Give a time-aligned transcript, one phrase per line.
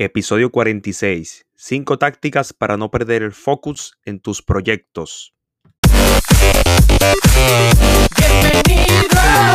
[0.00, 1.46] Episodio 46.
[1.56, 5.34] 5 tácticas para no perder el focus en tus proyectos.
[8.16, 9.47] Bienvenidos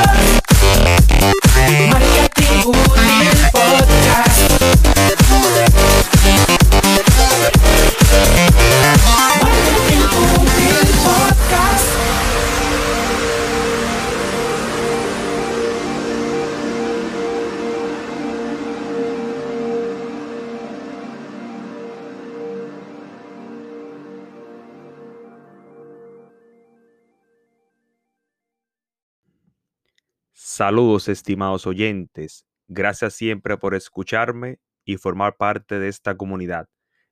[30.46, 32.46] Saludos estimados oyentes.
[32.68, 36.68] Gracias siempre por escucharme y formar parte de esta comunidad.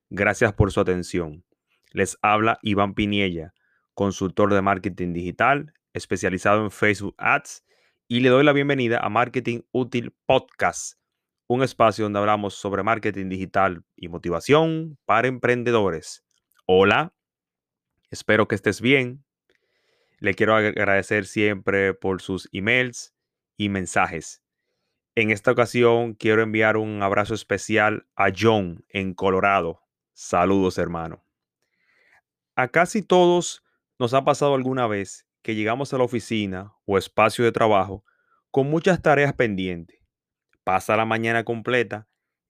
[0.09, 1.45] Gracias por su atención.
[1.93, 3.53] Les habla Iván Piniella,
[3.93, 7.63] consultor de marketing digital, especializado en Facebook Ads,
[8.09, 10.99] y le doy la bienvenida a Marketing Útil Podcast,
[11.47, 16.25] un espacio donde hablamos sobre marketing digital y motivación para emprendedores.
[16.65, 17.13] Hola,
[18.09, 19.23] espero que estés bien.
[20.19, 23.13] Le quiero ag- agradecer siempre por sus emails
[23.61, 24.41] y mensajes.
[25.13, 29.83] En esta ocasión quiero enviar un abrazo especial a John en Colorado.
[30.13, 31.23] Saludos, hermano.
[32.55, 33.63] A casi todos
[33.99, 38.03] nos ha pasado alguna vez que llegamos a la oficina o espacio de trabajo
[38.49, 39.99] con muchas tareas pendientes.
[40.63, 42.07] Pasa la mañana completa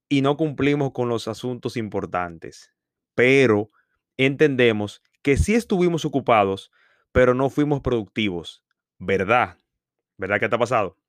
[0.08, 2.74] y no cumplimos con los asuntos importantes.
[3.16, 3.70] Pero
[4.16, 6.72] entendemos que sí estuvimos ocupados,
[7.12, 8.64] pero no fuimos productivos.
[8.98, 9.58] ¿Verdad?
[10.18, 11.01] ¿Verdad que te ha pasado?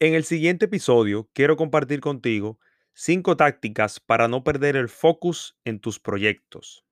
[0.00, 2.58] En el siguiente episodio quiero compartir contigo
[2.94, 6.84] cinco tácticas para no perder el focus en tus proyectos.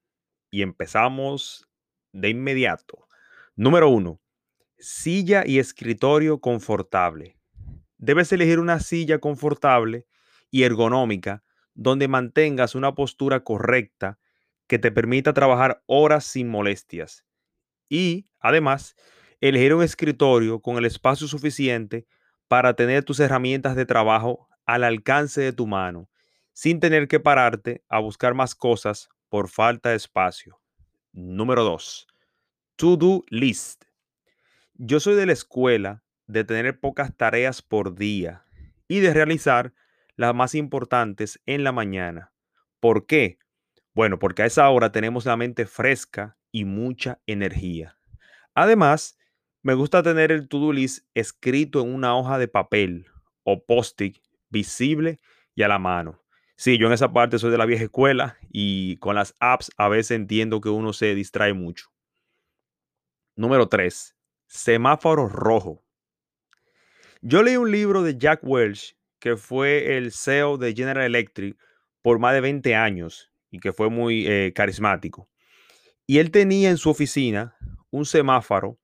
[0.52, 1.66] Y empezamos
[2.12, 3.08] de inmediato.
[3.56, 4.20] Número uno,
[4.78, 7.36] silla y escritorio confortable.
[7.98, 10.06] Debes elegir una silla confortable
[10.52, 11.42] y ergonómica
[11.74, 14.20] donde mantengas una postura correcta
[14.68, 17.24] que te permita trabajar horas sin molestias.
[17.88, 18.94] Y además,
[19.40, 22.06] elegir un escritorio con el espacio suficiente
[22.52, 26.10] para tener tus herramientas de trabajo al alcance de tu mano,
[26.52, 30.60] sin tener que pararte a buscar más cosas por falta de espacio.
[31.12, 32.06] Número 2.
[32.76, 33.86] To-do list.
[34.74, 38.44] Yo soy de la escuela de tener pocas tareas por día
[38.86, 39.72] y de realizar
[40.16, 42.34] las más importantes en la mañana.
[42.80, 43.38] ¿Por qué?
[43.94, 47.96] Bueno, porque a esa hora tenemos la mente fresca y mucha energía.
[48.54, 49.16] Además,
[49.62, 53.06] me gusta tener el to-do list escrito en una hoja de papel
[53.44, 54.18] o post-it
[54.48, 55.20] visible
[55.54, 56.20] y a la mano.
[56.56, 59.88] Sí, yo en esa parte soy de la vieja escuela y con las apps a
[59.88, 61.86] veces entiendo que uno se distrae mucho.
[63.36, 64.16] Número 3.
[64.46, 65.84] Semáforo rojo.
[67.20, 71.56] Yo leí un libro de Jack Welch, que fue el CEO de General Electric
[72.02, 75.30] por más de 20 años y que fue muy eh, carismático.
[76.06, 77.56] Y él tenía en su oficina
[77.90, 78.81] un semáforo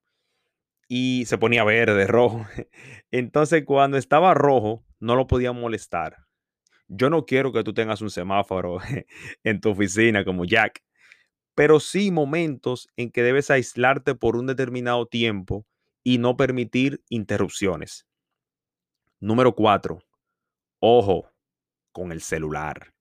[0.89, 2.47] y se ponía verde, rojo.
[3.11, 6.17] Entonces, cuando estaba rojo, no lo podían molestar.
[6.89, 8.79] Yo no quiero que tú tengas un semáforo
[9.45, 10.83] en tu oficina como Jack,
[11.55, 15.67] pero sí momentos en que debes aislarte por un determinado tiempo
[16.03, 18.07] y no permitir interrupciones.
[19.21, 19.99] Número 4.
[20.81, 21.31] Ojo
[21.93, 22.95] con el celular.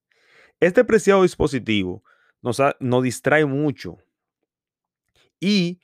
[0.60, 2.02] Este preciado dispositivo
[2.42, 3.96] nos, nos distrae mucho.
[5.40, 5.80] ¿Y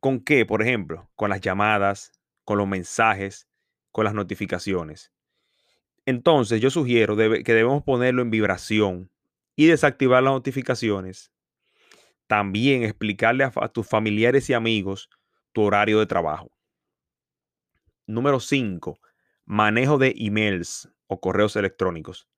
[0.00, 0.46] con qué?
[0.46, 2.12] Por ejemplo, con las llamadas,
[2.44, 3.48] con los mensajes,
[3.92, 5.12] con las notificaciones.
[6.06, 9.10] Entonces, yo sugiero que debemos ponerlo en vibración
[9.54, 11.30] y desactivar las notificaciones.
[12.26, 15.10] También explicarle a, a tus familiares y amigos
[15.52, 16.50] tu horario de trabajo.
[18.06, 18.98] Número 5.
[19.44, 22.28] Manejo de emails o correos electrónicos.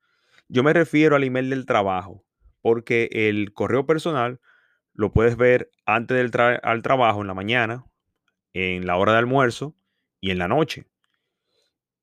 [0.49, 2.25] Yo me refiero al email del trabajo,
[2.61, 4.41] porque el correo personal
[4.95, 7.85] lo puedes ver antes del al trabajo en la mañana,
[8.53, 9.75] en la hora de almuerzo
[10.21, 10.87] y en la noche.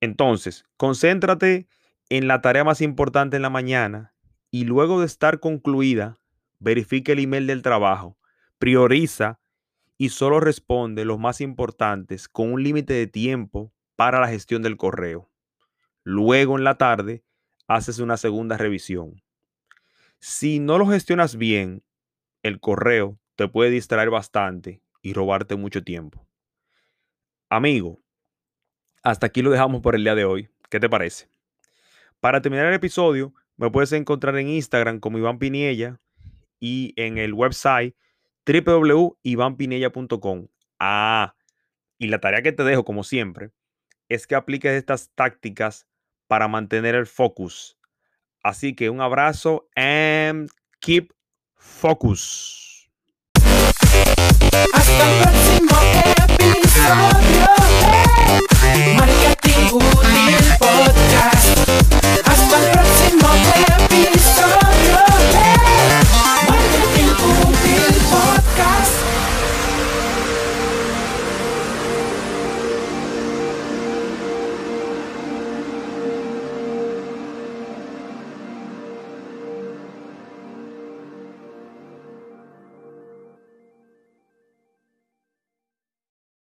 [0.01, 1.67] Entonces, concéntrate
[2.09, 4.13] en la tarea más importante en la mañana
[4.51, 6.17] y luego de estar concluida,
[6.59, 8.17] verifica el email del trabajo,
[8.57, 9.39] prioriza
[9.97, 14.77] y solo responde los más importantes con un límite de tiempo para la gestión del
[14.77, 15.29] correo.
[16.03, 17.23] Luego en la tarde
[17.67, 19.21] haces una segunda revisión.
[20.19, 21.83] Si no lo gestionas bien,
[22.43, 26.27] el correo te puede distraer bastante y robarte mucho tiempo.
[27.49, 28.01] Amigo,
[29.03, 30.49] hasta aquí lo dejamos por el día de hoy.
[30.69, 31.27] ¿Qué te parece?
[32.19, 35.99] Para terminar el episodio, me puedes encontrar en Instagram como Iván Piniella
[36.59, 37.95] y en el website
[38.45, 40.47] www.ivanpinella.com.
[40.79, 41.35] Ah,
[41.97, 43.51] y la tarea que te dejo, como siempre,
[44.07, 45.87] es que apliques estas tácticas
[46.27, 47.77] para mantener el focus.
[48.43, 50.49] Así que un abrazo and
[50.79, 51.11] keep
[51.59, 52.87] focus.